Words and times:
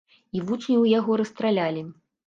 І 0.37 0.41
вучняў 0.47 0.89
яго 0.95 1.21
расстралялі. 1.25 1.89